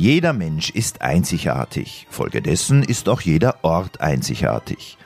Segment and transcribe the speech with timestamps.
[0.00, 2.06] Jeder Mensch ist einzigartig.
[2.08, 4.96] Folgedessen ist auch jeder Ort einzigartig.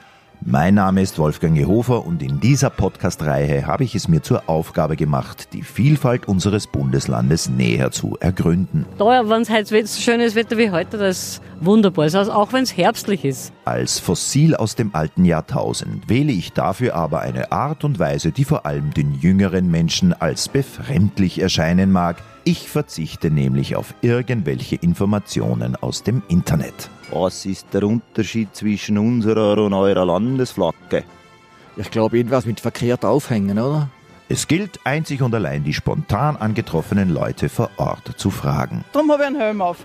[0.40, 4.94] Mein Name ist Wolfgang Jehofer und in dieser Podcast-Reihe habe ich es mir zur Aufgabe
[4.94, 8.86] gemacht, die Vielfalt unseres Bundeslandes näher zu ergründen.
[8.96, 12.04] Da, wenn es heute so schönes Wetter wie heute, das ist wunderbar.
[12.04, 13.52] Also auch wenn es herbstlich ist.
[13.64, 18.44] Als Fossil aus dem alten Jahrtausend wähle ich dafür aber eine Art und Weise, die
[18.44, 22.22] vor allem den jüngeren Menschen als befremdlich erscheinen mag.
[22.46, 26.90] Ich verzichte nämlich auf irgendwelche Informationen aus dem Internet.
[27.10, 31.04] Was ist der Unterschied zwischen unserer und eurer Landesflagge?
[31.76, 33.88] Ich glaube, irgendwas mit verkehrt aufhängen, oder?
[34.28, 38.84] Es gilt einzig und allein die spontan angetroffenen Leute vor Ort zu fragen.
[38.92, 39.78] Drum habe ich einen Helm auf.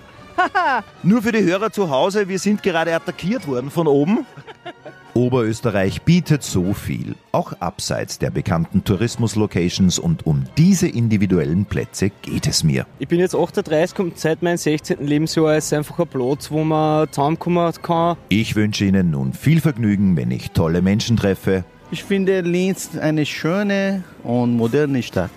[1.04, 4.26] Nur für die Hörer zu Hause, wir sind gerade attackiert worden von oben.
[5.14, 12.48] Oberösterreich bietet so viel, auch abseits der bekannten Tourismuslocations und um diese individuellen Plätze geht
[12.48, 12.86] es mir.
[13.00, 15.06] Ich bin jetzt 38 und seit meinem 16.
[15.06, 18.18] Lebensjahr ist es einfach ein Platz, wo man zusammenkommen kann.
[18.30, 21.66] Ich wünsche Ihnen nun viel Vergnügen, wenn ich tolle Menschen treffe.
[21.92, 25.32] Ich finde Linz eine schöne und moderne Stadt.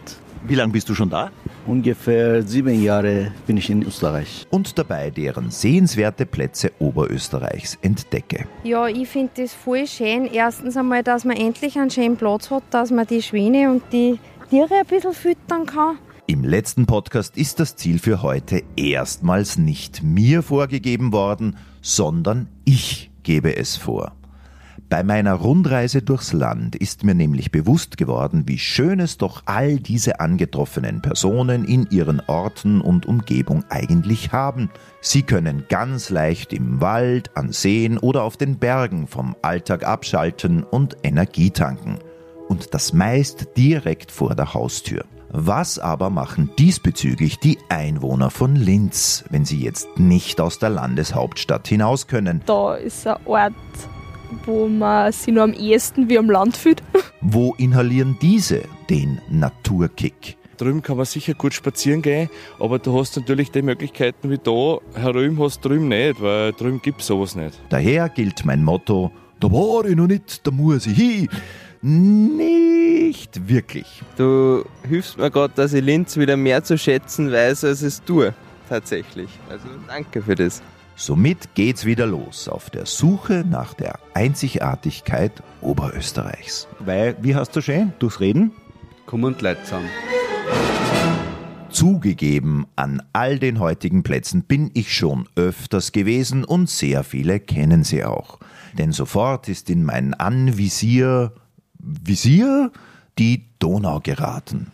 [0.44, 1.30] Wie lange bist du schon da?
[1.66, 4.44] Ungefähr sieben Jahre bin ich in Österreich.
[4.50, 8.46] Und dabei deren sehenswerte Plätze Oberösterreichs entdecke.
[8.64, 10.26] Ja, ich finde das voll schön.
[10.26, 14.18] Erstens einmal, dass man endlich einen schönen Platz hat, dass man die Schwäne und die
[14.50, 15.98] Tiere ein bisschen füttern kann.
[16.26, 23.10] Im letzten Podcast ist das Ziel für heute erstmals nicht mir vorgegeben worden, sondern ich
[23.22, 24.12] gebe es vor.
[24.92, 29.78] Bei meiner Rundreise durchs Land ist mir nämlich bewusst geworden, wie schön es doch all
[29.78, 34.68] diese angetroffenen Personen in ihren Orten und Umgebung eigentlich haben.
[35.00, 40.62] Sie können ganz leicht im Wald, an Seen oder auf den Bergen vom Alltag abschalten
[40.62, 41.98] und Energie tanken.
[42.50, 45.06] Und das meist direkt vor der Haustür.
[45.30, 51.66] Was aber machen diesbezüglich die Einwohner von Linz, wenn sie jetzt nicht aus der Landeshauptstadt
[51.66, 52.42] hinaus können?
[52.44, 53.54] Da ist ein Ort,
[54.44, 56.82] wo man sich nur am ehesten wie am Land fühlt.
[57.20, 60.36] Wo inhalieren diese den Naturkick?
[60.56, 62.28] Drüben kann man sicher gut spazieren gehen,
[62.58, 66.80] aber du hast natürlich die Möglichkeiten wie da, herüben hast du drüben nicht, weil drüben
[66.82, 67.58] gibt es sowas nicht.
[67.68, 69.10] Daher gilt mein Motto,
[69.40, 71.28] da war ich noch nicht, da muss ich hin.
[71.80, 74.02] Nicht wirklich.
[74.16, 78.32] Du hilfst mir gerade, dass ich Linz wieder mehr zu schätzen weiß, als es tue.
[78.68, 79.28] Tatsächlich.
[79.50, 80.62] Also danke für das.
[80.94, 86.68] Somit geht's wieder los auf der Suche nach der Einzigartigkeit Oberösterreichs.
[86.78, 87.92] Weil, wie hast du schön?
[87.98, 88.52] Durchs Reden?
[89.06, 89.88] Komm und Leute zusammen.
[91.70, 97.82] Zugegeben, an all den heutigen Plätzen bin ich schon öfters gewesen und sehr viele kennen
[97.82, 98.38] sie auch.
[98.76, 101.32] Denn sofort ist in mein Anvisier,
[101.78, 102.70] Visier,
[103.18, 104.68] die Donau geraten.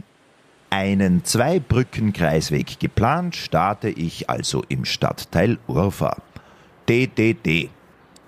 [0.70, 6.18] Einen Zwei-Brücken-Kreisweg geplant, starte ich also im Stadtteil Urfa.
[6.88, 7.70] DDD.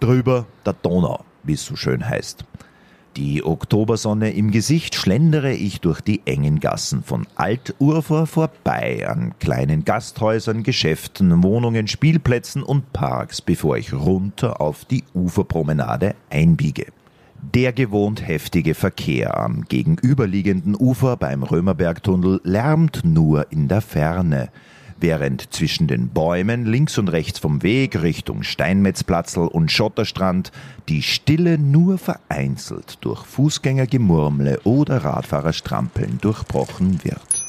[0.01, 2.45] Drüber der Donau, wie es so schön heißt.
[3.17, 9.85] Die Oktobersonne im Gesicht schlendere ich durch die engen Gassen von Alt-Urfa vorbei an kleinen
[9.85, 16.87] Gasthäusern, Geschäften, Wohnungen, Spielplätzen und Parks, bevor ich runter auf die Uferpromenade einbiege.
[17.43, 24.51] Der gewohnt heftige Verkehr am gegenüberliegenden Ufer beim Römerbergtunnel lärmt nur in der Ferne,
[25.01, 30.53] während zwischen den Bäumen links und rechts vom Weg Richtung Steinmetzplatzl und Schotterstrand
[30.89, 37.47] die Stille nur vereinzelt durch Fußgängergemurmle oder Radfahrerstrampeln durchbrochen wird.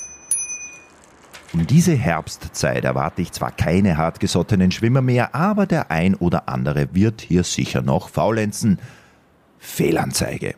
[1.54, 6.88] Um diese Herbstzeit erwarte ich zwar keine hartgesottenen Schwimmer mehr, aber der ein oder andere
[6.94, 8.80] wird hier sicher noch faulenzen.
[9.62, 10.56] Fehlanzeige.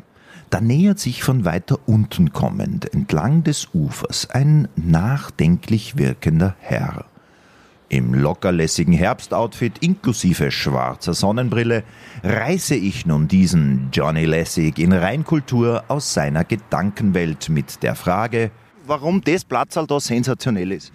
[0.49, 7.05] Da nähert sich von weiter unten kommend entlang des Ufers ein nachdenklich wirkender Herr.
[7.89, 11.83] Im lockerlässigen Herbstoutfit inklusive schwarzer Sonnenbrille
[12.23, 18.51] reiße ich nun diesen Johnny Lässig in Reinkultur aus seiner Gedankenwelt mit der Frage,
[18.87, 20.91] warum das Platzal da sensationell ist.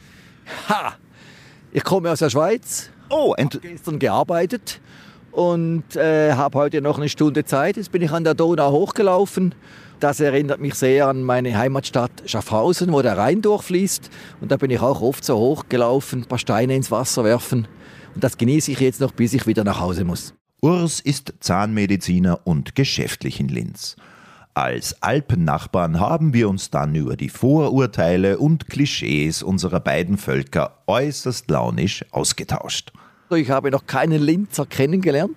[0.68, 0.94] Ha!
[1.72, 2.90] Ich komme aus der Schweiz.
[3.10, 4.80] Oh, und gestern gearbeitet
[5.32, 7.76] und äh, habe heute noch eine Stunde Zeit.
[7.76, 9.54] Jetzt bin ich an der Donau hochgelaufen.
[10.00, 14.10] Das erinnert mich sehr an meine Heimatstadt Schaffhausen, wo der Rhein durchfließt.
[14.40, 17.66] Und da bin ich auch oft so hochgelaufen, ein paar Steine ins Wasser werfen.
[18.14, 20.34] Und das genieße ich jetzt noch, bis ich wieder nach Hause muss.
[20.60, 23.96] Urs ist Zahnmediziner und geschäftlich in Linz.
[24.54, 31.48] Als Alpennachbarn haben wir uns dann über die Vorurteile und Klischees unserer beiden Völker äußerst
[31.48, 32.92] launisch ausgetauscht.
[33.36, 35.36] Ich habe noch keinen Linzer kennengelernt.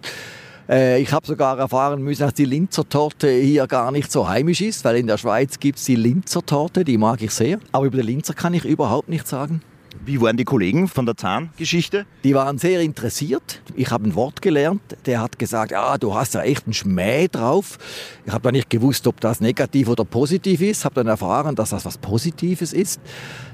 [0.70, 4.62] Äh, ich habe sogar erfahren müssen, dass die Linzer Torte hier gar nicht so heimisch
[4.62, 7.60] ist, weil in der Schweiz gibt es die Linzer Torte, die mag ich sehr.
[7.74, 9.62] Aber über die Linzer kann ich überhaupt nichts sagen.
[10.06, 12.06] Wie waren die Kollegen von der Zahngeschichte?
[12.24, 13.62] Die waren sehr interessiert.
[13.76, 14.82] Ich habe ein Wort gelernt.
[15.06, 17.78] Der hat gesagt, ja, du hast ja echt einen Schmäh drauf.
[18.26, 20.86] Ich habe da nicht gewusst, ob das negativ oder positiv ist.
[20.86, 23.02] Habe dann erfahren, dass das was Positives ist,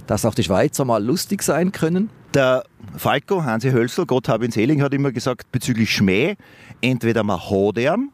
[0.05, 2.11] dass auch die Schweizer mal lustig sein können.
[2.33, 2.63] Der
[2.97, 6.35] Falco, Hansi Hölzl, Gott hab ihn selig, hat immer gesagt bezüglich Schmäh,
[6.81, 8.11] entweder man hat ihn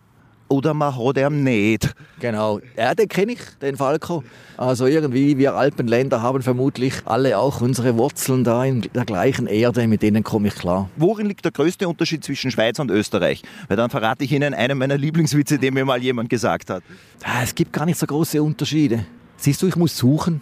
[0.48, 1.94] oder man hat ihn nicht.
[2.19, 4.24] Genau, ja, den kenne ich, den Falco.
[4.56, 9.88] Also irgendwie, wir Alpenländer haben vermutlich alle auch unsere Wurzeln da in der gleichen Erde,
[9.88, 10.89] mit denen komme ich klar.
[10.95, 13.42] Worin liegt der größte Unterschied zwischen Schweiz und Österreich?
[13.68, 16.83] Weil dann verrate ich Ihnen einen meiner Lieblingswitze, den mir mal jemand gesagt hat.
[17.24, 19.06] Ah, Es gibt gar nicht so große Unterschiede.
[19.38, 20.42] Siehst du, ich muss suchen.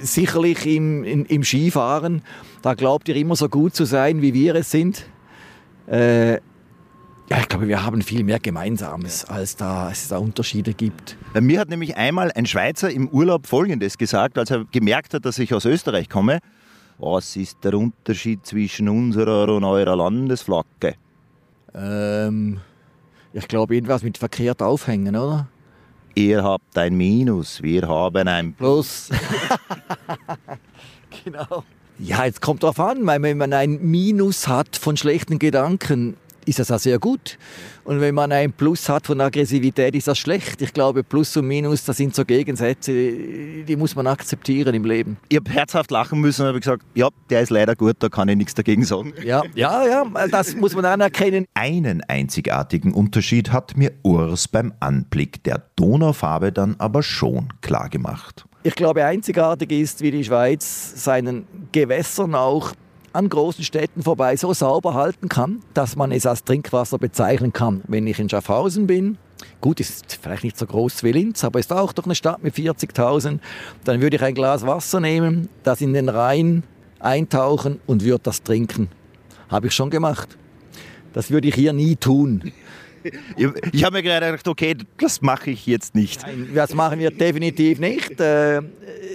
[0.00, 2.22] Sicherlich im, im, im Skifahren,
[2.62, 5.06] da glaubt ihr immer so gut zu sein, wie wir es sind.
[5.88, 6.34] Äh,
[7.30, 11.18] ja, ich glaube, wir haben viel mehr Gemeinsames, als da es da Unterschiede gibt.
[11.34, 15.26] Bei mir hat nämlich einmal ein Schweizer im Urlaub Folgendes gesagt, als er gemerkt hat,
[15.26, 16.38] dass ich aus Österreich komme.
[16.96, 20.94] Was ist der Unterschied zwischen unserer und eurer Landesflagge?
[21.74, 22.60] Ähm,
[23.34, 25.48] ich glaube, irgendwas mit verkehrt aufhängen, oder?
[26.18, 29.08] Ihr habt ein Minus, wir haben ein Plus.
[31.24, 31.62] genau.
[32.00, 36.16] Ja, jetzt kommt drauf an, wenn man ein Minus hat von schlechten Gedanken,
[36.48, 37.38] ist das auch sehr gut.
[37.84, 40.60] Und wenn man ein Plus hat von Aggressivität, ist das schlecht.
[40.62, 45.18] Ich glaube, Plus und Minus, das sind so Gegensätze, die muss man akzeptieren im Leben.
[45.28, 48.28] Ich habe herzhaft lachen müssen und habe gesagt, ja, der ist leider gut, da kann
[48.28, 49.12] ich nichts dagegen sagen.
[49.24, 51.46] Ja, ja, ja, das muss man anerkennen.
[51.54, 58.44] Einen einzigartigen Unterschied hat mir Urs beim Anblick der Donaufarbe dann aber schon klar gemacht.
[58.64, 62.72] Ich glaube, einzigartig ist, wie die Schweiz seinen Gewässern auch
[63.12, 67.82] an großen Städten vorbei so sauber halten kann, dass man es als Trinkwasser bezeichnen kann.
[67.88, 69.18] Wenn ich in Schaffhausen bin,
[69.60, 72.54] gut, ist vielleicht nicht so groß wie Linz, aber ist auch doch eine Stadt mit
[72.54, 73.38] 40.000,
[73.84, 76.62] dann würde ich ein Glas Wasser nehmen, das in den Rhein
[77.00, 78.88] eintauchen und würde das trinken.
[79.48, 80.36] Habe ich schon gemacht.
[81.12, 82.52] Das würde ich hier nie tun.
[83.72, 86.20] Ich, habe mir gerade gedacht, okay, das mache ich jetzt nicht.
[86.52, 88.20] Das machen wir definitiv nicht.
[88.20, 88.60] Äh,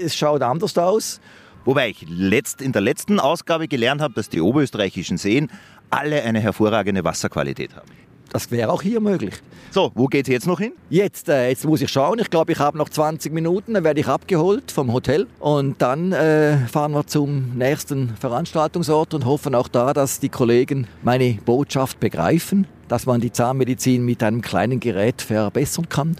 [0.01, 1.19] Es schaut anders aus.
[1.65, 5.49] Wobei ich letzt, in der letzten Ausgabe gelernt habe, dass die oberösterreichischen Seen
[5.89, 7.89] alle eine hervorragende Wasserqualität haben.
[8.33, 9.35] Das wäre auch hier möglich.
[9.69, 10.73] So, wo geht's jetzt noch hin?
[10.89, 12.17] Jetzt, äh, jetzt muss ich schauen.
[12.17, 13.75] Ich glaube, ich habe noch 20 Minuten.
[13.75, 15.27] Dann werde ich abgeholt vom Hotel.
[15.39, 20.87] Und dann äh, fahren wir zum nächsten Veranstaltungsort und hoffen auch da, dass die Kollegen
[21.03, 26.15] meine Botschaft begreifen, dass man die Zahnmedizin mit einem kleinen Gerät verbessern kann.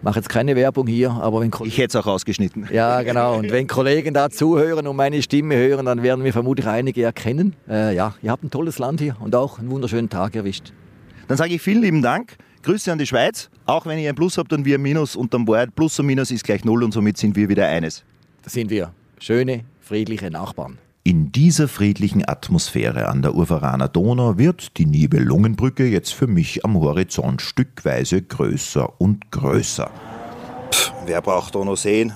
[0.00, 2.66] Ich mache jetzt keine Werbung hier, aber wenn Ich hätte es auch ausgeschnitten.
[2.72, 3.36] ja, genau.
[3.36, 7.54] Und wenn Kollegen da zuhören und meine Stimme hören, dann werden wir vermutlich einige erkennen.
[7.68, 10.72] Äh, ja, ihr habt ein tolles Land hier und auch einen wunderschönen Tag erwischt.
[11.28, 12.38] Dann sage ich vielen lieben Dank.
[12.62, 13.50] Grüße an die Schweiz.
[13.66, 15.74] Auch wenn ihr ein Plus habt und wir ein Minus unterm Bord.
[15.74, 18.02] Plus und Minus ist gleich Null und somit sind wir wieder eines.
[18.42, 18.94] Das sind wir.
[19.18, 20.78] Schöne, friedliche Nachbarn.
[21.02, 26.78] In dieser friedlichen Atmosphäre an der Urveraner Donau wird die Nibelungenbrücke jetzt für mich am
[26.78, 29.90] Horizont stückweise größer und größer.
[31.06, 32.12] Wer braucht da noch Seen?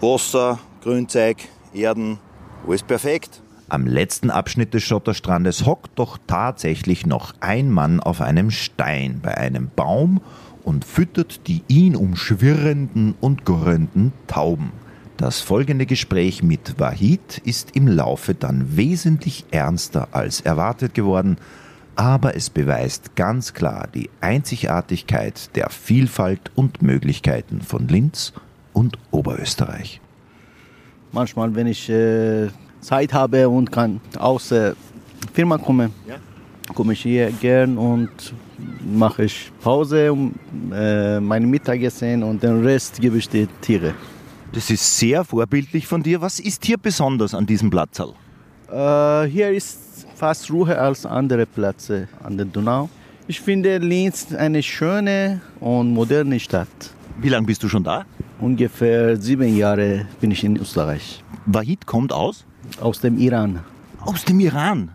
[0.00, 1.36] Wasser, Grünzeug,
[1.74, 2.18] Erden,
[2.66, 3.42] alles perfekt.
[3.68, 9.36] Am letzten Abschnitt des Schotterstrandes hockt doch tatsächlich noch ein Mann auf einem Stein bei
[9.36, 10.22] einem Baum
[10.64, 14.72] und füttert die ihn umschwirrenden und gurrenden Tauben.
[15.16, 21.38] Das folgende Gespräch mit Wahid ist im Laufe dann wesentlich ernster als erwartet geworden,
[21.94, 28.34] aber es beweist ganz klar die Einzigartigkeit der Vielfalt und Möglichkeiten von Linz
[28.74, 30.02] und Oberösterreich.
[31.12, 32.48] Manchmal, wenn ich äh,
[32.82, 34.76] Zeit habe und kann aus der
[35.32, 35.94] Firma kommen,
[36.74, 38.10] komme ich hier gern und
[38.84, 40.34] mache ich Pause, um
[40.74, 43.94] äh, mein Mittagessen und den Rest gebe ich den Tiere.
[44.56, 46.22] Das ist sehr vorbildlich von dir.
[46.22, 48.14] Was ist hier besonders an diesem Platzal?
[48.70, 52.88] Äh, hier ist fast Ruhe als andere Plätze an der Donau.
[53.26, 56.68] Ich finde Linz eine schöne und moderne Stadt.
[57.20, 58.06] Wie lange bist du schon da?
[58.40, 61.22] Ungefähr sieben Jahre bin ich in Österreich.
[61.44, 62.46] Wahid kommt aus?
[62.80, 63.60] Aus dem Iran.
[64.00, 64.92] Aus dem Iran.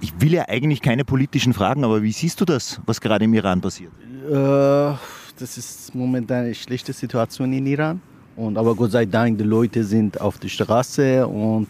[0.00, 3.34] Ich will ja eigentlich keine politischen Fragen, aber wie siehst du das, was gerade im
[3.34, 3.92] Iran passiert?
[4.30, 4.94] Äh,
[5.38, 8.00] das ist momentan eine schlechte Situation in Iran.
[8.36, 11.68] Und, aber Gott sei Dank, die Leute sind auf der Straße und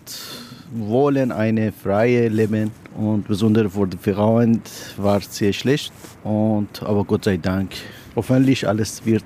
[0.73, 2.71] wollen eine freie Leben.
[2.97, 4.61] Und besonders für die Frauen
[4.97, 5.93] war es sehr schlecht.
[6.23, 7.73] Und, aber Gott sei Dank,
[8.15, 9.25] hoffentlich alles wird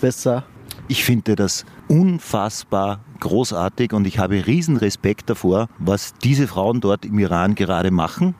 [0.00, 0.44] besser.
[0.90, 7.04] Ich finde das unfassbar großartig und ich habe riesen Respekt davor, was diese Frauen dort
[7.04, 8.34] im Iran gerade machen,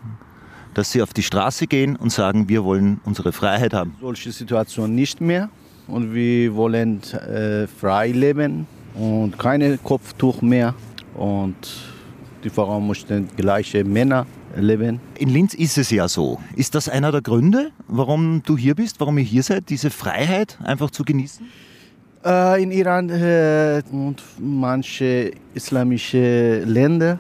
[0.75, 3.95] dass sie auf die Straße gehen und sagen, wir wollen unsere Freiheit haben.
[4.01, 5.49] Solche Situation nicht mehr.
[5.87, 10.75] Und wir wollen äh, frei leben und keine Kopftuch mehr.
[11.15, 11.57] und
[12.45, 15.01] die Frauen mussten gleiche Männer leben.
[15.19, 16.39] In Linz ist es ja so.
[16.55, 20.57] Ist das einer der Gründe, warum du hier bist, warum ihr hier seid, diese Freiheit
[20.63, 21.47] einfach zu genießen?
[22.25, 27.19] Äh, in Iran äh, und manche islamische Länder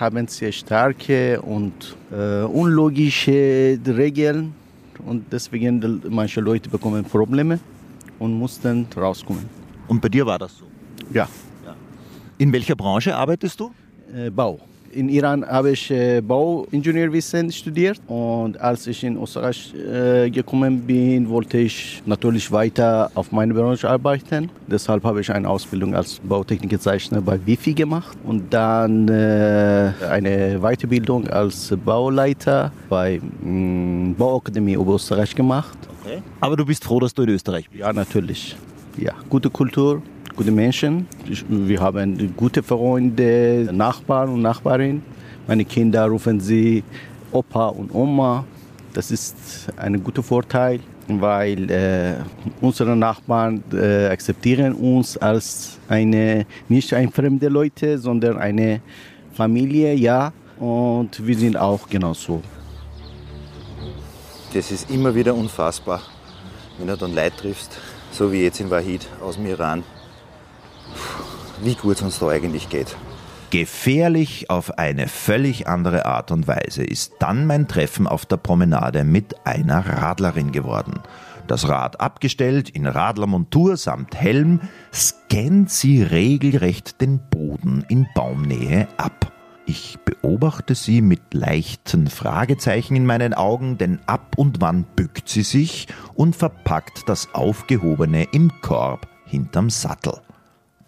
[0.00, 4.54] haben sehr starke und äh, unlogische Regeln
[5.06, 7.58] und deswegen manche Leute bekommen Probleme
[8.18, 9.44] und mussten rauskommen.
[9.86, 10.64] Und bei dir war das so?
[11.12, 11.28] Ja.
[12.38, 13.72] In welcher Branche arbeitest du?
[14.14, 14.60] Äh, Bau.
[14.92, 21.28] In Iran habe ich äh, Bauingenieurwesen studiert und als ich in Österreich äh, gekommen bin,
[21.28, 24.48] wollte ich natürlich weiter auf meine Branche arbeiten.
[24.66, 31.28] Deshalb habe ich eine Ausbildung als Bautechnikezeichner bei Wifi gemacht und dann äh, eine Weiterbildung
[31.28, 35.76] als Bauleiter bei mh, Bauakademie Oberösterreich gemacht.
[36.02, 36.22] Okay.
[36.40, 37.80] Aber du bist froh, dass du in Österreich bist?
[37.80, 38.56] Ja, natürlich.
[38.96, 40.02] Ja, gute Kultur,
[40.38, 41.06] gute Menschen.
[41.28, 45.02] Ich- Wir haben gute Freunde, Nachbarn und Nachbarinnen.
[45.48, 46.84] Meine Kinder rufen sie
[47.32, 48.44] Opa und Oma.
[48.92, 49.36] Das ist
[49.76, 50.78] ein guter Vorteil,
[51.08, 52.14] weil äh,
[52.60, 58.80] unsere Nachbarn äh, akzeptieren uns als eine nicht ein fremde Leute, sondern eine
[59.32, 60.32] Familie, ja.
[60.60, 62.42] Und wir sind auch genauso.
[64.54, 66.00] Das ist immer wieder unfassbar,
[66.78, 67.76] wenn du dann Leute triffst,
[68.12, 69.82] so wie jetzt in Wahid aus dem Iran.
[71.62, 72.96] Wie gut es uns da eigentlich geht.
[73.50, 79.04] Gefährlich auf eine völlig andere Art und Weise ist dann mein Treffen auf der Promenade
[79.04, 81.00] mit einer Radlerin geworden.
[81.46, 84.60] Das Rad abgestellt, in Radlermontur samt Helm,
[84.92, 89.32] scannt sie regelrecht den Boden in Baumnähe ab.
[89.64, 95.42] Ich beobachte sie mit leichten Fragezeichen in meinen Augen, denn ab und wann bückt sie
[95.42, 100.20] sich und verpackt das Aufgehobene im Korb hinterm Sattel.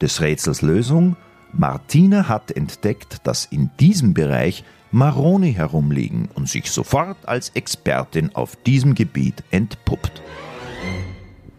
[0.01, 1.17] Des Rätsels Lösung?
[1.53, 8.57] Martina hat entdeckt, dass in diesem Bereich Maroni herumliegen und sich sofort als Expertin auf
[8.57, 10.23] diesem Gebiet entpuppt.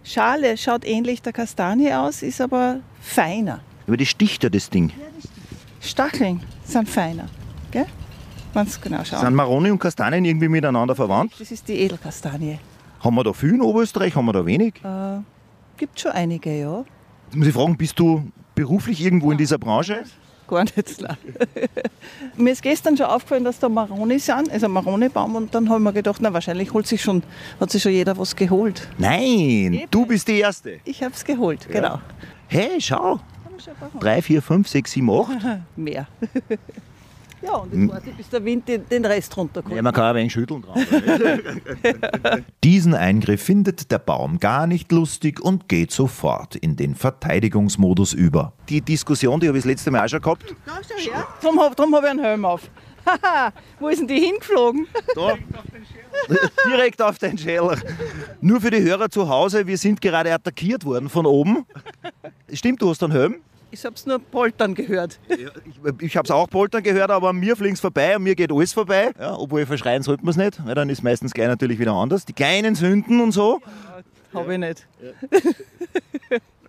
[0.04, 3.62] Schale schaut ähnlich der Kastanie aus, ist aber feiner.
[3.88, 4.92] Aber die sticht ja das Ding.
[5.80, 7.28] Stacheln sind feiner.
[7.72, 7.86] Gell?
[8.54, 9.34] Genau Sind schauen.
[9.34, 11.34] Maroni und Kastanien irgendwie miteinander verwandt?
[11.40, 12.60] Das ist die Edelkastanie.
[13.00, 14.16] Haben wir da viel in Oberösterreich?
[14.16, 14.76] Haben wir da wenig?
[14.84, 15.20] Äh,
[15.78, 16.84] gibt schon einige, ja.
[17.32, 20.04] Jetzt muss ich fragen, bist du beruflich irgendwo in dieser Branche?
[20.50, 20.76] Gar nicht
[22.36, 25.84] mir ist gestern schon aufgefallen, dass da Maroni sind, also Maronibaum, und dann habe ich
[25.86, 27.24] mir gedacht, na wahrscheinlich holt sich schon,
[27.58, 28.86] hat sich schon jeder was geholt.
[28.98, 30.82] Nein, du bist die Erste.
[30.84, 32.02] Ich habe es geholt, genau.
[32.50, 33.22] Hey, schau.
[34.02, 35.30] Drei, vier, fünf, sechs, sieben, acht.
[35.78, 36.08] Mehr.
[37.42, 39.76] ja, und jetzt warte ich, bis der Wind den, den Rest runterkommt.
[39.76, 40.86] Ja, man kann ein wenig schütteln dran.
[42.64, 48.54] Diesen Eingriff findet der Baum gar nicht lustig und geht sofort in den Verteidigungsmodus über.
[48.70, 50.56] Die Diskussion, die habe ich das letzte Mal auch schon gehabt.
[51.42, 52.70] Darum habe drum hab ich einen Helm auf.
[53.06, 54.88] Haha, wo ist denn die hingeflogen?
[55.16, 55.36] Da.
[56.68, 57.78] Direkt auf den Scheller.
[58.42, 61.66] Nur für die Hörer zu Hause, wir sind gerade attackiert worden von oben.
[62.54, 63.36] Stimmt, du hast einen Helm?
[63.72, 65.20] Ich habe es nur poltern gehört.
[65.30, 65.40] Ich,
[66.02, 68.52] ich habe es auch poltern gehört, aber an mir fliegt es vorbei, an mir geht
[68.52, 69.12] alles vorbei.
[69.18, 72.26] Ja, obwohl verschreien sollte man es nicht, weil dann ist meistens gleich natürlich wieder anders.
[72.26, 73.62] Die kleinen Sünden und so.
[74.34, 74.88] Habe ich nicht.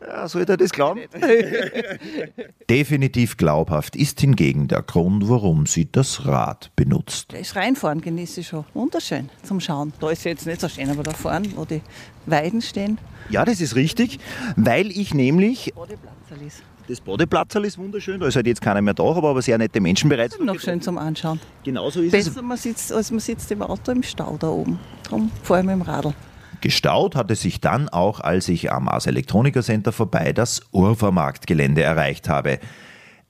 [0.06, 1.02] Ja, soll ich dir das glauben?
[2.70, 7.32] Definitiv glaubhaft ist hingegen der Grund, warum sie das Rad benutzt.
[7.32, 8.64] Das Reinfahren genieße ich schon.
[8.74, 9.92] Wunderschön zum Schauen.
[10.00, 11.82] Da ist jetzt nicht so schön, aber da vorne, wo die
[12.26, 12.98] Weiden stehen,
[13.30, 14.18] Ja, das ist richtig,
[14.56, 16.62] weil ich nämlich, Bodeplatzerl ist.
[16.88, 20.08] Das Bodeplatzerl ist wunderschön, da ist halt jetzt keiner mehr da, aber sehr nette Menschen
[20.08, 20.38] bereits.
[20.38, 21.40] Noch schön zum Anschauen.
[21.64, 22.26] Genauso ist es.
[22.26, 24.78] Besser man sitzt, als man sitzt im Auto im Stau da oben.
[25.04, 26.14] Darum fahre ich mit dem Radl.
[26.60, 32.28] Gestaut hatte sich dann auch, als ich am Ars Elektroniker Center vorbei das Urfermarktgelände erreicht
[32.28, 32.60] habe.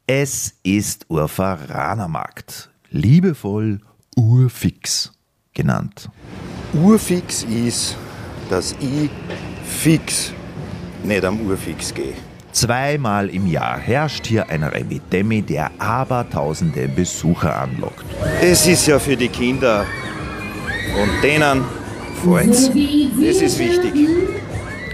[0.06, 3.80] Es ist Urferanermarkt, liebevoll
[4.16, 5.12] Urfix
[5.54, 6.10] genannt.
[6.74, 7.96] Urfix ist,
[8.50, 9.10] dass ich
[9.64, 10.32] fix
[11.04, 12.14] nicht am Urfix gehe.
[12.52, 18.04] Zweimal im Jahr herrscht hier ein Remi-Demi, der abertausende Besucher anlockt.
[18.40, 19.86] Es ist ja für die Kinder
[21.00, 21.64] und denen
[22.22, 22.68] gefällt's.
[22.68, 23.92] Das ist wichtig.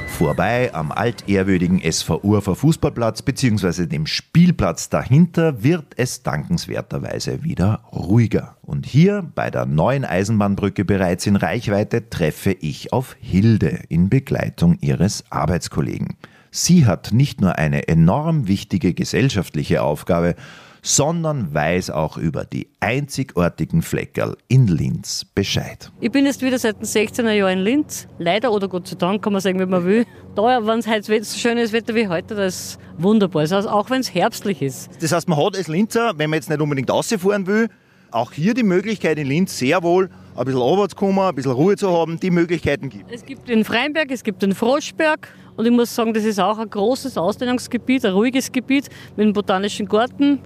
[0.07, 3.87] Vorbei am altehrwürdigen SV Urfer Fußballplatz bzw.
[3.87, 8.57] dem Spielplatz dahinter wird es dankenswerterweise wieder ruhiger.
[8.63, 14.77] Und hier bei der neuen Eisenbahnbrücke bereits in Reichweite treffe ich auf Hilde in Begleitung
[14.81, 16.17] ihres Arbeitskollegen.
[16.61, 20.35] Sie hat nicht nur eine enorm wichtige gesellschaftliche Aufgabe,
[20.83, 25.93] sondern weiß auch über die einzigartigen Fleckerl in Linz Bescheid.
[26.01, 28.09] Ich bin jetzt wieder seit den 16er Jahren in Linz.
[28.19, 30.05] Leider oder Gott sei Dank, kann man sagen, wie man will.
[30.35, 33.43] Da, wenn es heute so schönes Wetter wie heute, das ist wunderbar.
[33.43, 34.91] Also auch wenn es herbstlich ist.
[35.01, 37.69] Das heißt, man hat als Linzer, wenn man jetzt nicht unbedingt rausfahren will,
[38.11, 41.53] auch hier die Möglichkeit in Linz sehr wohl ein bisschen runter zu kommen, ein bisschen
[41.53, 43.11] Ruhe zu haben, die Möglichkeiten gibt.
[43.13, 46.57] Es gibt den Freienberg, es gibt den Froschberg und ich muss sagen, das ist auch
[46.57, 50.39] ein großes Ausdehnungsgebiet, ein ruhiges Gebiet mit einem botanischen Garten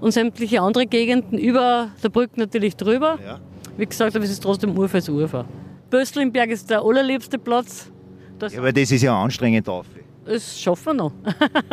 [0.00, 3.18] und sämtliche andere Gegenden über der Brücke natürlich drüber.
[3.26, 3.40] Ja.
[3.76, 5.46] Wie gesagt, aber es ist trotzdem Ufer als Ufer.
[5.90, 7.90] Böstelnberg ist der allerliebste Platz.
[8.38, 9.86] Das, Ja, aber das ist ja anstrengend auf.
[10.24, 11.12] das schaffen wir noch.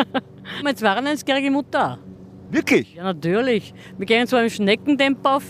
[0.63, 2.08] Meine 92-jährige Mutter auch.
[2.51, 2.95] Wirklich?
[2.95, 3.73] Ja, natürlich.
[3.97, 5.43] Wir gehen zwar im Schneckentempo auf,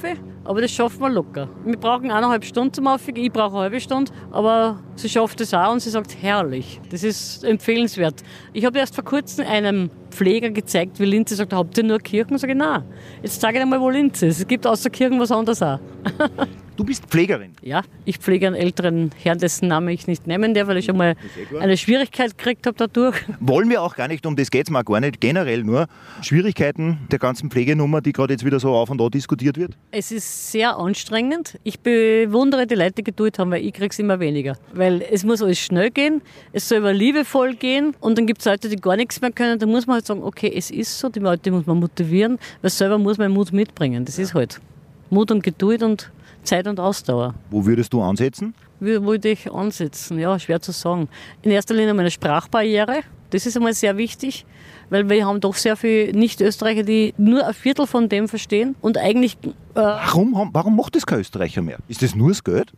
[0.43, 1.47] aber das schaffen wir locker.
[1.63, 5.53] Wir brauchen eineinhalb Stunden zum Aufgehen, ich brauche eine halbe Stunde, aber sie schafft es
[5.53, 6.81] auch und sie sagt, herrlich.
[6.89, 8.23] Das ist empfehlenswert.
[8.51, 12.37] Ich habe erst vor kurzem einem Pfleger gezeigt, wie Linz sagt, habt ihr nur Kirchen?
[12.37, 12.83] Sag ich, nein.
[13.23, 14.39] Jetzt zeige ich dir mal, wo Linz ist.
[14.39, 15.79] Es gibt außer Kirchen was anderes auch.
[16.79, 17.51] Du bist Pflegerin.
[17.61, 20.95] Ja, ich pflege einen älteren Herrn, dessen Namen ich nicht nennen darf, weil ich schon
[20.95, 21.15] mal
[21.59, 23.17] eine Schwierigkeit gekriegt habe dadurch.
[23.41, 25.87] Wollen wir auch gar nicht, um das geht es mal gar nicht, generell nur
[26.21, 29.73] Schwierigkeiten der ganzen Pflegenummer, die gerade jetzt wieder so auf und da diskutiert wird?
[29.91, 31.59] Es ist sehr anstrengend.
[31.65, 34.55] Ich bewundere die Leute, die Geduld haben, weil ich kriege es immer weniger.
[34.71, 36.21] Weil es muss alles schnell gehen,
[36.53, 39.59] es soll aber liebevoll gehen und dann gibt es Leute, die gar nichts mehr können.
[39.59, 42.71] Da muss man halt sagen, okay, es ist so, die Leute muss man motivieren, weil
[42.71, 44.05] selber muss man Mut mitbringen.
[44.05, 44.61] Das ist halt
[45.09, 46.09] Mut und Geduld und
[46.43, 47.33] Zeit und Ausdauer.
[47.49, 48.53] Wo würdest du ansetzen?
[48.79, 50.19] Wie wollte ich ansetzen?
[50.19, 51.09] Ja, schwer zu sagen.
[51.41, 53.01] In erster Linie meine Sprachbarriere.
[53.31, 54.45] Das ist einmal sehr wichtig,
[54.89, 58.97] weil wir haben doch sehr viele Nicht-Österreicher, die nur ein Viertel von dem verstehen und
[58.97, 61.77] eigentlich äh, Warum, haben- warum macht das kein Österreicher mehr?
[61.87, 62.71] Ist das nur das Geld?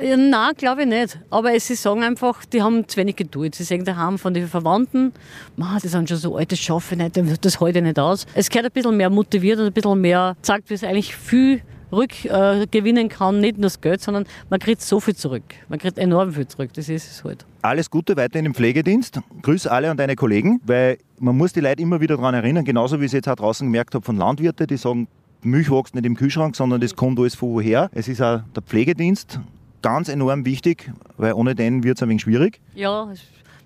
[0.00, 1.18] Ja, nein, glaube ich nicht.
[1.30, 3.54] Aber sie sagen einfach, die haben zu wenig Geduld.
[3.54, 5.12] Sie sagen daheim von den Verwandten,
[5.56, 8.26] "Ma, die sind schon so alt, das schaffe ich nicht, das halte ich nicht aus.
[8.34, 11.62] Es gehört ein bisschen mehr motiviert und ein bisschen mehr sagt, wie es eigentlich viel
[11.92, 15.44] rückgewinnen äh, kann, nicht nur das Geld, sondern man kriegt so viel zurück.
[15.68, 17.44] Man kriegt enorm viel zurück, das ist es halt.
[17.62, 19.20] Alles Gute weiterhin im Pflegedienst.
[19.42, 23.00] Grüß alle und deine Kollegen, weil man muss die Leute immer wieder daran erinnern, genauso
[23.00, 25.08] wie ich es jetzt auch draußen gemerkt habe von Landwirten, die sagen,
[25.42, 27.90] Milch wächst nicht im Kühlschrank, sondern das kommt alles von woher.
[27.92, 29.40] Es ist auch der Pflegedienst
[29.82, 32.60] ganz enorm wichtig, weil ohne den wird es ein wenig schwierig.
[32.74, 33.12] Ja,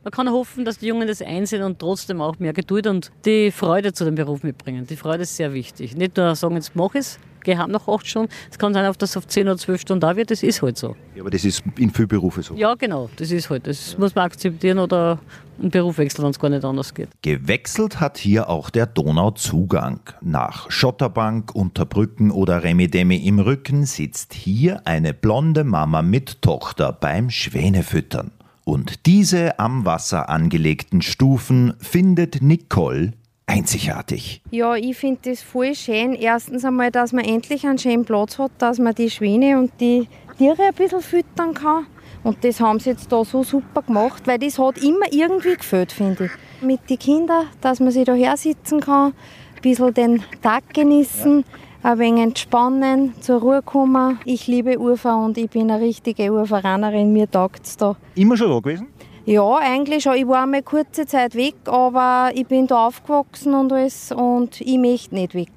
[0.03, 3.51] man kann hoffen, dass die Jungen das einsehen und trotzdem auch mehr Geduld und die
[3.51, 4.87] Freude zu dem Beruf mitbringen.
[4.87, 5.97] Die Freude ist sehr wichtig.
[5.97, 8.33] Nicht nur sagen, jetzt mach es, geh heim nach acht Stunden.
[8.50, 10.31] Es kann sein, dass es auf zehn oder zwölf Stunden da wird.
[10.31, 10.96] Das ist halt so.
[11.14, 12.55] Ja, aber das ist in vielen Berufen so.
[12.55, 13.66] Ja, genau, das ist halt.
[13.66, 15.18] Das muss man akzeptieren oder
[15.61, 17.09] einen Beruf wechseln, wenn es gar nicht anders geht.
[17.22, 20.00] Gewechselt hat hier auch der Donauzugang.
[20.20, 27.31] Nach Schotterbank, Unterbrücken oder Remidemi im Rücken sitzt hier eine blonde Mama mit Tochter beim
[27.31, 28.33] Schwänefüttern.
[28.64, 33.14] Und diese am Wasser angelegten Stufen findet Nicole
[33.51, 34.43] einzigartig.
[34.51, 36.15] Ja, ich finde das voll schön.
[36.15, 40.07] Erstens einmal, dass man endlich einen schönen Platz hat, dass man die Schwäne und die
[40.39, 41.87] Tiere ein bisschen füttern kann.
[42.23, 45.91] Und das haben sie jetzt da so super gemacht, weil das hat immer irgendwie gefällt,
[45.91, 46.63] finde ich.
[46.63, 49.13] Mit den Kindern, dass man sich da her sitzen kann,
[49.57, 51.45] ein bisschen den Tag genießen,
[51.83, 54.19] ein wenig entspannen, zur Ruhe kommen.
[54.27, 57.97] Ich liebe Ufer und ich bin eine richtige Urveranerin, mir taugt es da.
[58.15, 58.89] Immer schon da gewesen?
[59.26, 60.14] Ja, eigentlich schon.
[60.14, 64.78] Ich war mal kurze Zeit weg, aber ich bin da aufgewachsen und alles und ich
[64.78, 65.52] möchte nicht weg.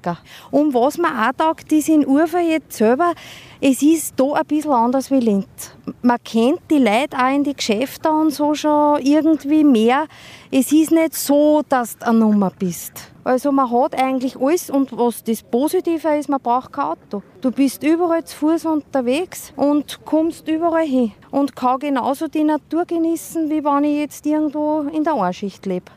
[0.50, 3.14] Und was mir auch taugt, ist in Ufer jetzt selber,
[3.66, 5.74] es ist da ein bisschen anders wie Linz.
[6.02, 10.04] Man kennt die Leute auch in die Geschäfte und so schon irgendwie mehr.
[10.50, 12.92] Es ist nicht so, dass du eine Nummer bist.
[13.24, 17.22] Also man hat eigentlich alles und was das Positive ist, man braucht kein Auto.
[17.40, 22.84] Du bist überall zu Fuß unterwegs und kommst überall hin und kann genauso die Natur
[22.84, 25.90] genießen, wie wenn ich jetzt irgendwo in der Einschicht lebe.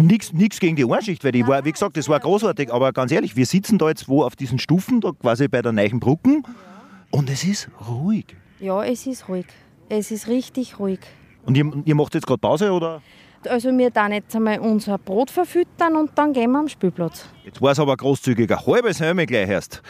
[0.00, 3.36] Nichts gegen die Einschicht, weil die war, wie gesagt, das war großartig, aber ganz ehrlich,
[3.36, 6.42] wir sitzen da jetzt wo auf diesen Stufen, da quasi bei der neuen Brücken
[7.10, 8.26] und es ist ruhig.
[8.60, 9.46] Ja, es ist ruhig.
[9.88, 11.00] Es ist richtig ruhig.
[11.44, 13.02] Und ihr, ihr macht jetzt gerade Pause oder?
[13.46, 17.26] Also wir dann jetzt einmal unser Brot verfüttern und dann gehen wir am Spielplatz.
[17.44, 19.82] Jetzt war es aber großzügig, ein halbes Helme gleich erst.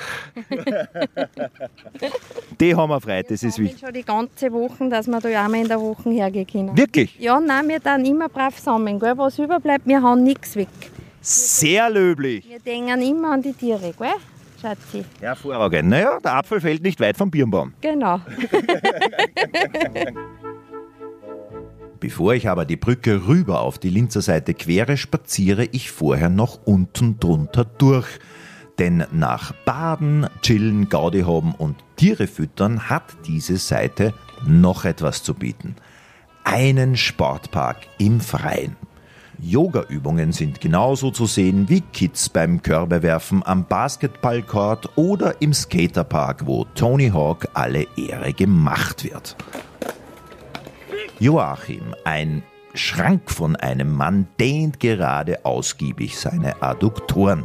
[2.60, 3.80] die haben wir frei, das ist wichtig.
[3.80, 6.76] Schon die ganze Woche, dass wir da ja einmal in der Woche hergehen können.
[6.76, 7.18] Wirklich?
[7.18, 8.98] Ja, nein, wir dann immer brav sammeln.
[8.98, 9.16] Gell?
[9.16, 10.68] Was überbleibt, wir haben nichts weg.
[11.20, 12.48] Sehr löblich.
[12.48, 14.14] Wir denken immer an die Tiere, gell?
[14.60, 15.04] Schatzi.
[15.20, 15.88] Hervorragend.
[15.88, 17.72] Naja, der Apfel fällt nicht weit vom Birnbaum.
[17.80, 18.20] Genau.
[21.98, 26.60] Bevor ich aber die Brücke rüber auf die Linzer Seite quere, spaziere ich vorher noch
[26.64, 28.06] unten drunter durch.
[28.78, 34.12] Denn nach Baden, Chillen, Gaudi haben und Tiere füttern hat diese Seite
[34.46, 35.76] noch etwas zu bieten.
[36.44, 38.76] Einen Sportpark im Freien.
[39.38, 46.64] Yoga-Übungen sind genauso zu sehen wie Kids beim Körbewerfen am Basketballcourt oder im Skaterpark, wo
[46.74, 49.36] Tony Hawk alle Ehre gemacht wird.
[51.18, 52.42] Joachim, ein
[52.74, 57.44] Schrank von einem Mann, dehnt gerade ausgiebig seine Adduktoren.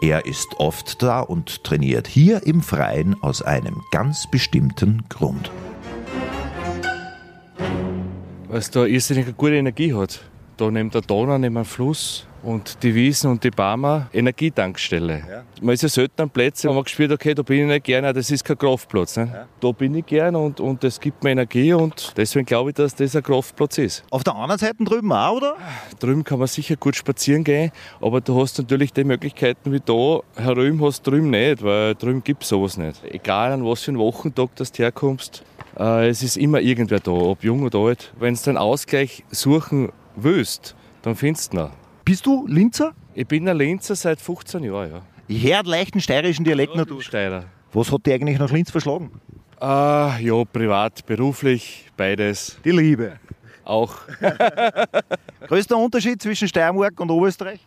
[0.00, 5.50] Er ist oft da und trainiert hier im Freien aus einem ganz bestimmten Grund.
[8.48, 10.20] Weil es da irrsinnig gute Energie hat.
[10.56, 15.18] Da neben der Donau, neben dem Fluss und die Wiesen und die Barmer Energietankstelle.
[15.18, 15.42] Ja.
[15.62, 18.12] Man ist ja selten an Plätzen, wo man gespürt okay, da bin ich nicht gerne,
[18.12, 19.16] das ist kein Kraftplatz.
[19.16, 19.30] Ne?
[19.32, 19.46] Ja.
[19.60, 22.94] Da bin ich gerne und, und das gibt mir Energie und deswegen glaube ich, dass
[22.94, 24.04] das ein Kraftplatz ist.
[24.10, 25.56] Auf der anderen Seite drüben auch, oder?
[25.98, 30.20] Drüben kann man sicher gut spazieren gehen, aber du hast natürlich die Möglichkeiten wie da,
[30.36, 33.02] herüben hast du drüben nicht, weil drüben gibt es sowas nicht.
[33.04, 35.42] Egal an was für einen Wochentag du herkommst,
[35.78, 38.12] äh, es ist immer irgendwer da, ob jung oder alt.
[38.18, 41.83] Wenn du den Ausgleich suchen willst, dann findest du ihn.
[42.04, 42.92] Bist du Linzer?
[43.14, 45.02] Ich bin ein Linzer seit 15 Jahren, ja.
[45.26, 47.06] Ich höre einen leichten steirischen Dialekt ja, durch.
[47.06, 47.44] Steirer.
[47.72, 49.10] Was hat dich eigentlich nach Linz verschlagen?
[49.58, 49.64] Äh,
[50.22, 52.58] ja, privat, beruflich, beides.
[52.62, 53.14] Die Liebe.
[53.64, 53.94] Auch.
[55.48, 57.60] Größter Unterschied zwischen Steiermark und Oberösterreich?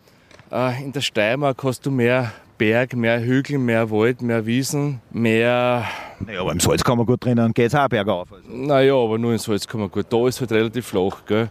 [0.52, 5.84] Äh, in der Steiermark hast du mehr Berg, mehr Hügel, mehr Wald, mehr Wiesen, mehr.
[6.20, 8.32] Naja, aber im Salzkammer gut drinnen geht es auch bergauf.
[8.32, 8.48] Also.
[8.48, 10.06] Naja, aber nur im Salzkammer gut.
[10.10, 11.24] Da ist halt relativ flach.
[11.26, 11.50] Gell?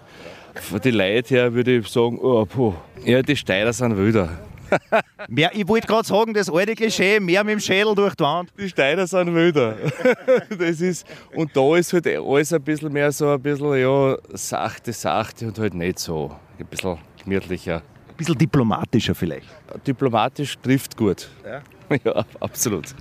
[0.61, 2.73] Von den Leuten her würde ich sagen, oh, puh.
[3.03, 4.29] ja, die Steiler sind wilder.
[5.29, 8.51] mehr, ich wollte gerade sagen, das alte Klischee, mehr mit dem Schädel durch die Wand.
[8.57, 9.75] Die Steiner sind wilder.
[10.57, 14.93] das ist, und da ist halt alles ein bisschen mehr so ein bisschen, ja, sachte,
[14.93, 16.35] sachte und halt nicht so.
[16.59, 17.77] Ein bisschen gemütlicher.
[18.09, 19.47] Ein bisschen diplomatischer vielleicht.
[19.85, 21.29] Diplomatisch trifft gut.
[21.45, 21.61] Ja,
[22.03, 22.95] ja absolut.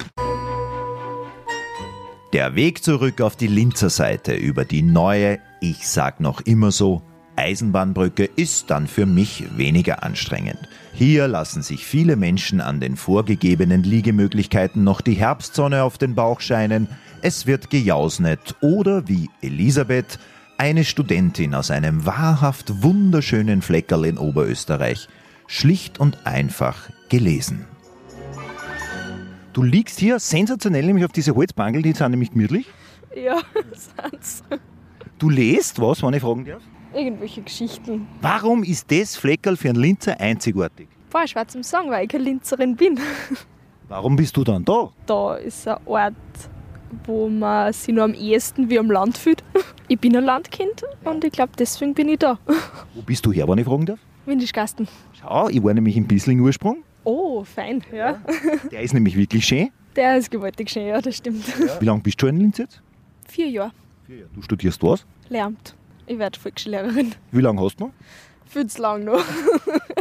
[2.33, 7.01] Der Weg zurück auf die Linzer Seite über die neue, ich sag noch immer so,
[7.37, 10.68] Eisenbahnbrücke ist dann für mich weniger anstrengend.
[10.92, 16.40] Hier lassen sich viele Menschen an den vorgegebenen Liegemöglichkeiten noch die Herbstsonne auf den Bauch
[16.40, 16.88] scheinen,
[17.22, 20.18] es wird gejausnet oder wie Elisabeth,
[20.59, 25.09] eine Studentin aus einem wahrhaft wunderschönen Fleckerl in Oberösterreich,
[25.46, 27.66] schlicht und einfach gelesen.
[29.53, 32.68] Du liegst hier sensationell nämlich auf diese Holzbangel, die sind nämlich gemütlich.
[33.14, 33.40] Ja,
[33.72, 34.42] sind's.
[35.18, 36.62] Du lest was, wenn ich fragen darf?
[36.94, 38.07] Irgendwelche Geschichten.
[38.20, 40.88] Warum ist das Fleckerl für einen Linzer einzigartig?
[41.11, 42.99] Boah, schwer zum Sagen, weil ich keine Linzerin bin.
[43.88, 44.90] Warum bist du dann da?
[45.07, 46.14] Da ist ein Ort,
[47.05, 49.42] wo man sich nur am ehesten wie am Land fühlt.
[49.88, 52.38] Ich bin ein Landkind und ich glaube, deswegen bin ich da.
[52.94, 54.01] Wo bist du her, wenn ich fragen darf?
[54.25, 54.88] Windischgasten.
[55.20, 56.83] Schau, ich war nämlich in Bissling Ursprung.
[57.05, 58.20] Oh, fein, ja.
[58.72, 59.70] Der ist nämlich wirklich schön.
[59.94, 61.46] Der ist gewaltig schön, ja, das stimmt.
[61.59, 61.81] Ja.
[61.81, 62.83] Wie lange bist du in Linz jetzt?
[63.29, 63.72] Vier Jahre.
[64.07, 64.31] Vier Jahre.
[64.35, 65.07] Du studierst was?
[65.29, 65.77] Lehramt.
[66.07, 67.14] Ich werde Volksschullehrerin.
[67.33, 67.92] Wie lange hast du noch?
[68.47, 69.23] Viel zu lang noch.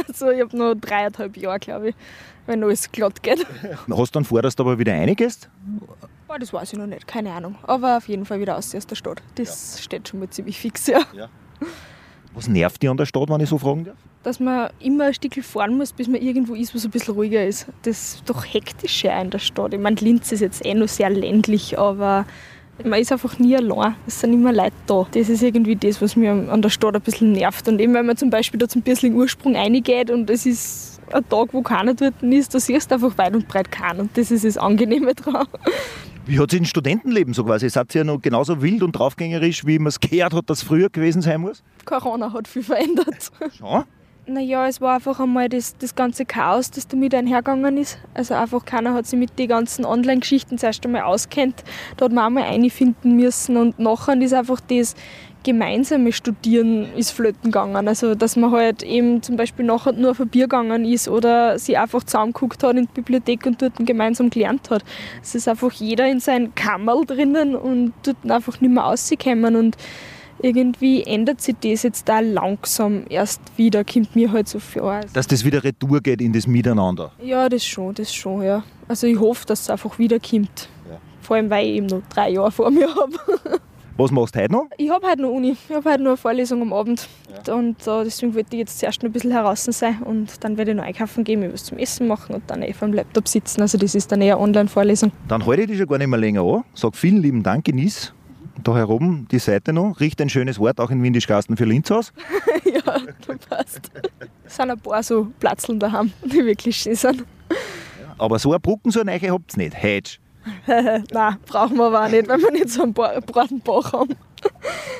[0.08, 1.94] Also ich habe noch dreieinhalb Jahre, glaube ich,
[2.46, 3.44] wenn alles glatt geht.
[3.90, 5.50] Hast du dann vor, dass du aber wieder reingehst?
[6.28, 7.56] Oh, das weiß ich noch nicht, keine Ahnung.
[7.64, 9.22] Aber auf jeden Fall wieder aus der Stadt.
[9.34, 9.82] Das ja.
[9.82, 11.00] steht schon mal ziemlich fix, ja.
[11.12, 11.28] ja.
[12.34, 13.96] Was nervt dir an der Stadt, wenn ich so fragen darf?
[14.22, 17.14] Dass man immer ein Stück fahren muss, bis man irgendwo ist, wo es ein bisschen
[17.14, 17.66] ruhiger ist.
[17.82, 19.74] Das ist doch hektisch in der Stadt.
[19.74, 22.26] Ich meine, Linz ist jetzt eh noch sehr ländlich, aber
[22.84, 23.94] man ist einfach nie allein.
[24.06, 25.06] Es sind immer Leute da.
[25.10, 27.68] Das ist irgendwie das, was mir an der Stadt ein bisschen nervt.
[27.68, 31.26] Und eben, wenn man zum Beispiel da zum Bissling Ursprung reingeht und es ist ein
[31.28, 34.00] Tag, wo keiner dort ist, da siehst du einfach weit und breit keinen.
[34.00, 35.46] Und das ist das Angenehme dran.
[36.26, 37.68] Wie hat sich ein Studentenleben so quasi?
[37.70, 40.90] Seid ihr ja noch genauso wild und draufgängerisch, wie man es gehört hat, dass früher
[40.90, 41.62] gewesen sein muss?
[41.84, 43.30] Corona hat viel verändert.
[43.56, 43.84] Schon?
[44.28, 47.98] Naja, es war einfach einmal das, das ganze Chaos, das damit einhergegangen ist.
[48.12, 51.62] Also einfach keiner hat sich mit den ganzen Online-Geschichten zuerst einmal auskennt.
[51.96, 54.96] Da hat man einmal einfinden müssen und nachher ist einfach das
[55.44, 57.86] gemeinsame Studieren ist flöten gegangen.
[57.86, 61.56] Also dass man halt eben zum Beispiel nachher nur auf ein Bier gegangen ist oder
[61.60, 64.82] sie einfach zusammengeguckt hat in die Bibliothek und dort gemeinsam gelernt hat.
[65.22, 69.76] Es ist einfach jeder in sein Kammerl drinnen und dort einfach nicht mehr rausgekommen und
[70.40, 75.00] irgendwie ändert sich das jetzt da langsam erst wieder, kommt mir halt so vor.
[75.12, 77.12] Dass das wieder retour geht in das Miteinander?
[77.22, 78.62] Ja, das schon, das schon, ja.
[78.88, 80.68] Also ich hoffe, dass es einfach wieder kommt.
[80.88, 80.98] Ja.
[81.20, 83.12] Vor allem, weil ich eben noch drei Jahre vor mir habe.
[83.98, 84.66] Was machst du heute noch?
[84.76, 85.56] Ich habe heute noch Uni.
[85.68, 87.08] Ich habe heute noch eine Vorlesung am Abend.
[87.46, 87.54] Ja.
[87.54, 90.02] Und uh, deswegen wollte ich jetzt zuerst noch ein bisschen heraus sein.
[90.02, 92.74] Und dann werde ich noch einkaufen gehen, mir was zum Essen machen und dann eh
[92.74, 93.62] vor dem Laptop sitzen.
[93.62, 95.12] Also das ist dann eher Online-Vorlesung.
[95.28, 96.64] Dann halte ich dich schon gar nicht mehr länger an.
[96.74, 98.12] Sag vielen lieben Dank, genieß
[98.62, 100.00] da herum die Seite noch.
[100.00, 102.12] Riecht ein schönes Wort auch in Windischgasten für Linz aus.
[102.64, 103.90] ja, du passt.
[104.44, 107.24] Es sind ein paar so Platzeln daheim, die wirklich schön sind.
[108.18, 109.82] Aber so eine Brücken, so eine Eiche habt ihr nicht.
[109.82, 110.18] Hedge.
[110.66, 114.14] Nein, brauchen wir aber auch nicht, wenn wir nicht so einen breiten Bach haben.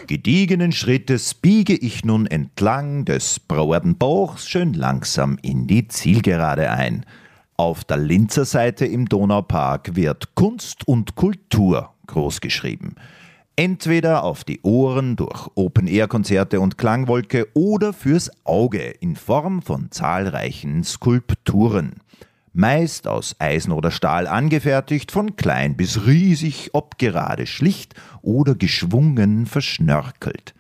[0.07, 7.05] Gediegenen Schrittes biege ich nun entlang des Broadenbachs schön langsam in die Zielgerade ein.
[7.57, 12.97] Auf der Linzer Seite im Donaupark wird Kunst und Kultur großgeschrieben.
[13.59, 20.85] Entweder auf die Ohren durch Open-Air-Konzerte und Klangwolke oder fürs Auge in Form von zahlreichen
[20.85, 21.95] Skulpturen.
[22.53, 29.47] Meist aus Eisen oder Stahl angefertigt, von klein bis riesig, ob gerade schlicht oder geschwungen
[29.47, 30.55] verschnörkelt.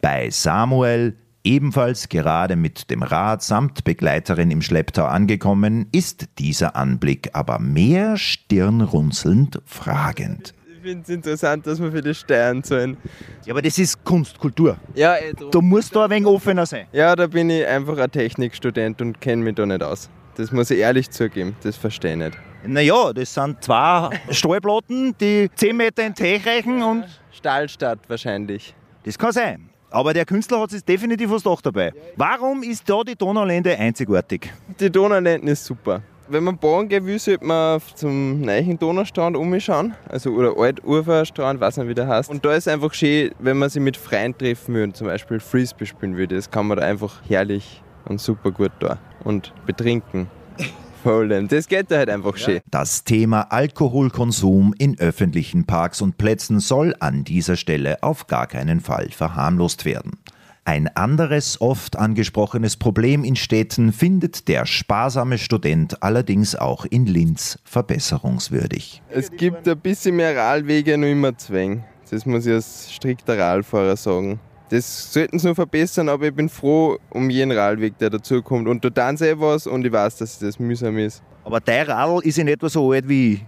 [0.00, 7.28] Bei Samuel, ebenfalls gerade mit dem Rad samt Begleiterin im Schlepptau angekommen, ist dieser Anblick
[7.34, 10.54] aber mehr stirnrunzelnd fragend.
[10.82, 12.96] Ich finde es interessant, dass wir für das steuern sollen.
[13.44, 14.78] Ja, aber das ist Kunst, Kultur.
[14.94, 15.50] Ja, eh, drum.
[15.50, 16.86] Du musst da ein wenig offener sein.
[16.90, 20.08] ja, da bin ich einfach ein Technikstudent und kenne mich da nicht aus.
[20.36, 22.38] Das muss ich ehrlich zugeben, das verstehe ich nicht.
[22.64, 28.74] Naja, das sind zwei Stahlplatten, die 10 Meter in Teich reichen und Stahlstadt wahrscheinlich.
[29.04, 29.68] das kann sein.
[29.90, 31.92] Aber der Künstler hat sich definitiv was doch dabei.
[32.16, 34.50] Warum ist da die Donaulände einzigartig?
[34.78, 36.00] Die Donaulenden ist super.
[36.32, 39.96] Wenn man bauen gehen will, sollte man zum neuen Donaustrand umschauen.
[40.08, 42.30] Also, oder Altuferstrand, weiß nicht, wie der heißt.
[42.30, 45.40] Und da ist einfach schön, wenn man sich mit Freien treffen will und zum Beispiel
[45.40, 46.28] Frisbee spielen will.
[46.28, 48.98] Das kann man da einfach herrlich und super gut da.
[49.24, 50.28] Und betrinken.
[51.02, 51.48] Vor allem.
[51.48, 52.60] Das geht da halt einfach schön.
[52.70, 58.78] Das Thema Alkoholkonsum in öffentlichen Parks und Plätzen soll an dieser Stelle auf gar keinen
[58.78, 60.20] Fall verharmlost werden.
[60.64, 67.58] Ein anderes oft angesprochenes Problem in Städten findet der sparsame Student allerdings auch in Linz
[67.64, 69.02] verbesserungswürdig.
[69.08, 71.84] Es gibt ein bisschen mehr Radwege, nur immer Zwang.
[72.10, 74.38] Das muss ich als strikter Radfahrer sagen.
[74.68, 78.68] Das sollten sie noch verbessern, aber ich bin froh um jeden Radweg, der dazukommt.
[78.68, 81.22] Und tun sie eh was und ich weiß, dass das mühsam ist.
[81.44, 83.44] Aber dein Radl ist in etwa so alt wie ich.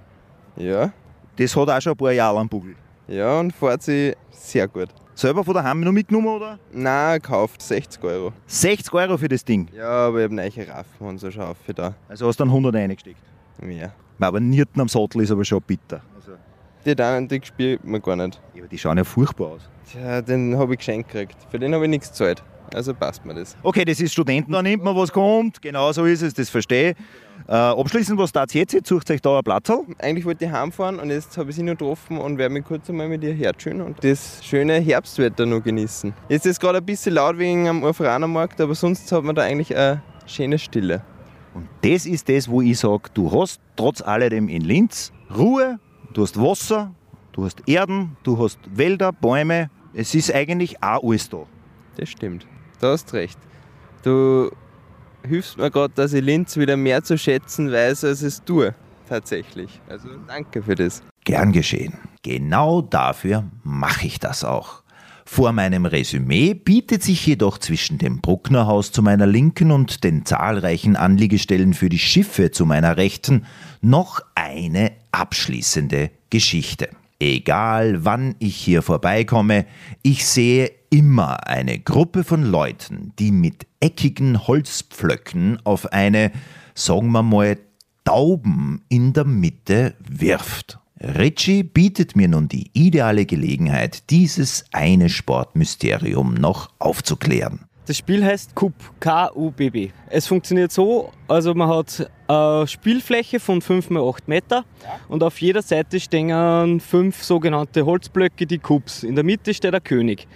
[0.57, 0.93] Ja,
[1.37, 2.75] Das hat auch schon ein paar Jahre am Bugel.
[3.07, 4.89] ja und fährt sich sehr gut.
[5.15, 6.59] Selber von daheim noch mitgenommen, oder?
[6.73, 8.33] Nein, gekauft 60 Euro.
[8.47, 9.69] 60 Euro für das Ding.
[9.77, 11.95] Ja, aber ich habe neue Raffen und so Schafe da.
[12.09, 13.21] Also hast du dann 100 reingesteckt.
[13.61, 13.93] Mehr.
[14.19, 16.01] Aber Nierten am Sattel ist aber schon bitter.
[16.85, 18.41] Die dann, die spielt man gar nicht.
[18.55, 19.69] Ja, aber die schauen ja furchtbar aus.
[19.91, 21.37] Tja, den habe ich geschenkt gekriegt.
[21.49, 22.43] Für den habe ich nichts gezahlt.
[22.75, 23.57] Also passt mir das.
[23.63, 25.61] Okay, das ist Studenten, da nimmt man was kommt.
[25.61, 26.97] Genau so ist es, das verstehe ich.
[27.49, 28.73] Äh, abschließend, was tat jetzt?
[28.73, 29.71] Jetzt sucht euch da ein Platz.
[29.99, 32.89] Eigentlich wollte ich heimfahren und jetzt habe ich sie noch getroffen und werde mich kurz
[32.89, 36.13] einmal mit ihr hertschön und das schöne Herbstwetter noch genießen.
[36.29, 39.43] Jetzt ist es gerade ein bisschen laut wegen am Urferanermarkt, aber sonst hat man da
[39.43, 41.03] eigentlich eine schöne Stille.
[41.55, 45.79] Und das ist das, wo ich sage, du hast trotz alledem in Linz Ruhe,
[46.15, 46.95] du hast Wasser,
[47.33, 49.71] du hast Erden, du hast Wälder, Bäume.
[49.95, 51.45] Es ist eigentlich auch alles da.
[51.97, 52.47] Das stimmt.
[52.81, 53.39] Du hast recht.
[54.03, 54.51] Du
[55.27, 58.75] hilfst mir gerade, dass ich Linz wieder mehr zu schätzen weiß, als es tue.
[59.09, 59.81] Tatsächlich.
[59.89, 61.03] Also danke für das.
[61.25, 61.95] Gern geschehen.
[62.23, 64.83] Genau dafür mache ich das auch.
[65.25, 70.97] Vor meinem Resümee bietet sich jedoch zwischen dem Brucknerhaus zu meiner Linken und den zahlreichen
[70.97, 73.47] Anliegestellen für die Schiffe zu meiner Rechten
[73.81, 76.91] noch eine abschließende Geschichte.
[77.19, 79.67] Egal wann ich hier vorbeikomme,
[80.03, 86.31] ich sehe immer eine Gruppe von Leuten, die mit eckigen Holzpflöcken auf eine,
[86.75, 87.59] sagen wir mal,
[88.05, 90.79] Tauben in der Mitte wirft.
[91.01, 97.61] Ritchie bietet mir nun die ideale Gelegenheit, dieses eine Sportmysterium noch aufzuklären.
[97.87, 99.91] Das Spiel heißt Kub, K-U-B-B.
[100.09, 104.65] Es funktioniert so, also man hat eine Spielfläche von 5 x 8 Meter
[105.09, 109.03] und auf jeder Seite stehen fünf sogenannte Holzblöcke, die Kubs.
[109.03, 110.29] In der Mitte steht der König.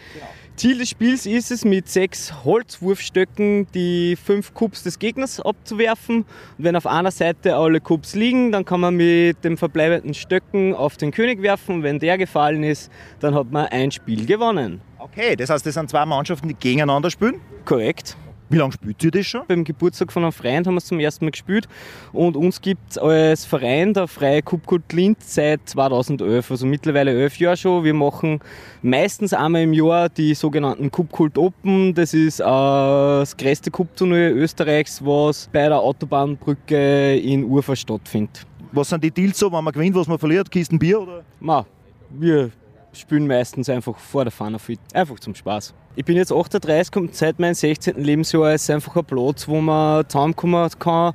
[0.57, 6.23] Ziel des Spiels ist es, mit sechs Holzwurfstöcken die fünf Kubs des Gegners abzuwerfen.
[6.23, 10.75] Und wenn auf einer Seite alle Kubs liegen, dann kann man mit den verbleibenden Stöcken
[10.75, 11.77] auf den König werfen.
[11.77, 12.91] Und wenn der gefallen ist,
[13.21, 14.81] dann hat man ein Spiel gewonnen.
[14.99, 17.39] Okay, das heißt, das sind zwei Mannschaften, die gegeneinander spielen.
[17.67, 18.17] Korrekt.
[18.49, 19.43] Wie lange spielt ihr das schon?
[19.49, 21.67] Beim Geburtstag von einem Freund haben wir es zum ersten Mal gespielt
[22.13, 27.39] und uns gibt es als Verein der Freie Kubkult Linz seit 2011, also mittlerweile elf
[27.41, 27.83] Jahre schon.
[27.83, 28.39] Wir machen
[28.83, 31.93] meistens einmal im Jahr die sogenannten Kubkult Open.
[31.93, 38.47] Das ist äh, das größte Kubturnier Österreichs, was bei der Autobahnbrücke in Urfa stattfindet.
[38.71, 40.49] Was sind die Deals so, wenn man gewinnt, was man verliert?
[40.53, 41.25] Kisten Bier oder?
[41.41, 41.67] Ma,
[42.11, 42.53] wir
[42.99, 44.81] spielen meistens einfach vor der Fahne fit.
[44.93, 45.75] Einfach zum Spaß.
[45.95, 48.03] Ich bin jetzt 38 und seit meinem 16.
[48.03, 51.15] Lebensjahr ist einfach ein Platz, wo man zusammenkommen kann.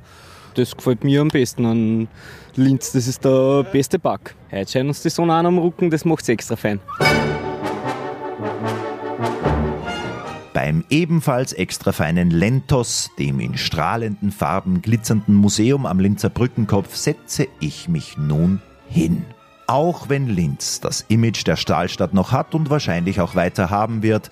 [0.54, 2.08] Das gefällt mir am besten an
[2.56, 2.92] Linz.
[2.92, 4.34] Das ist der beste Back.
[4.50, 6.80] Heute scheint uns die Sonne an am Rücken, das macht es extra fein.
[10.52, 17.48] Beim ebenfalls extra feinen Lentos, dem in strahlenden Farben glitzernden Museum am Linzer Brückenkopf, setze
[17.60, 19.24] ich mich nun hin.
[19.66, 24.30] Auch wenn Linz das Image der Stahlstadt noch hat und wahrscheinlich auch weiter haben wird,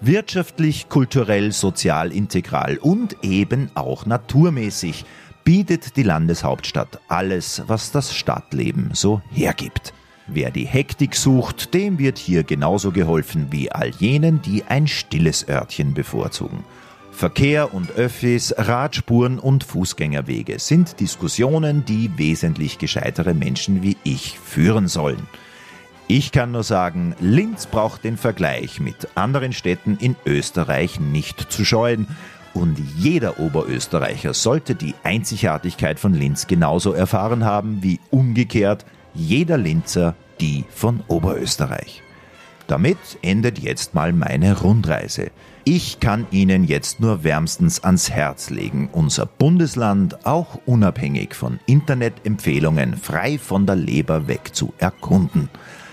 [0.00, 5.04] wirtschaftlich, kulturell, sozial integral und eben auch naturmäßig
[5.44, 9.92] bietet die Landeshauptstadt alles, was das Stadtleben so hergibt.
[10.26, 15.46] Wer die Hektik sucht, dem wird hier genauso geholfen wie all jenen, die ein stilles
[15.48, 16.64] Örtchen bevorzugen.
[17.14, 24.88] Verkehr und Öffis, Radspuren und Fußgängerwege sind Diskussionen, die wesentlich gescheitere Menschen wie ich führen
[24.88, 25.28] sollen.
[26.08, 31.64] Ich kann nur sagen, Linz braucht den Vergleich mit anderen Städten in Österreich nicht zu
[31.64, 32.08] scheuen.
[32.52, 40.16] Und jeder Oberösterreicher sollte die Einzigartigkeit von Linz genauso erfahren haben wie umgekehrt jeder Linzer
[40.40, 42.02] die von Oberösterreich.
[42.66, 45.30] Damit endet jetzt mal meine Rundreise.
[45.66, 52.98] Ich kann Ihnen jetzt nur wärmstens ans Herz legen, unser Bundesland auch unabhängig von Internetempfehlungen
[52.98, 55.48] frei von der Leber weg zu erkunden.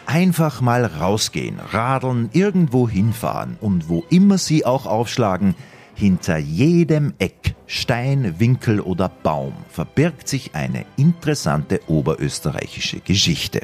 [0.06, 5.56] Einfach mal rausgehen, radeln, irgendwo hinfahren und wo immer Sie auch aufschlagen,
[5.96, 13.62] hinter jedem Eck, Stein, Winkel oder Baum verbirgt sich eine interessante oberösterreichische Geschichte.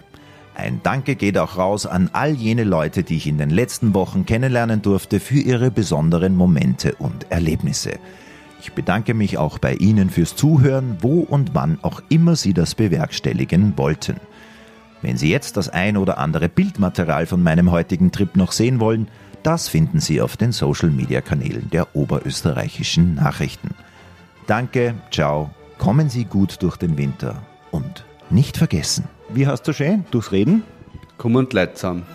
[0.57, 4.25] Ein Danke geht auch raus an all jene Leute, die ich in den letzten Wochen
[4.25, 7.99] kennenlernen durfte, für ihre besonderen Momente und Erlebnisse.
[8.59, 12.73] Ich bedanke mich auch bei Ihnen fürs Zuhören, wo und wann auch immer Sie das
[12.73, 14.15] bewerkstelligen wollten.
[15.03, 19.09] Wenn Sie jetzt das ein oder andere Bildmaterial von meinem heutigen Trip noch sehen wollen,
[19.43, 23.75] das finden Sie auf den Social-Media-Kanälen der oberösterreichischen Nachrichten.
[24.47, 29.07] Danke, ciao, kommen Sie gut durch den Winter und nicht vergessen.
[29.29, 30.05] Wie hast du schön?
[30.11, 30.63] Durchs Reden?
[31.17, 32.05] Komm und Leid zusammen.